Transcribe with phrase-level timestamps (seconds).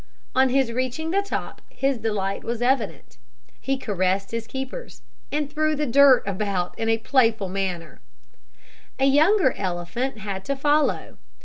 [0.33, 3.19] On his reaching the top his delight was evident.
[3.59, 8.01] He caressed his keepers, and threw the dirt about in a playful manner.
[8.97, 11.19] A younger elephant had to follow.